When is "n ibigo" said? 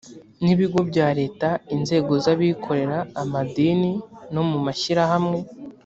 0.43-0.79